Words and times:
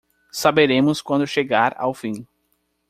Saberemos 0.31 0.99
quando 0.99 1.27
chegar 1.27 1.75
ao 1.77 1.93
fim 1.93 2.25